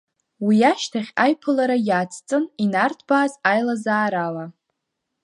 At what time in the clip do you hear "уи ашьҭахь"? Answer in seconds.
0.45-1.11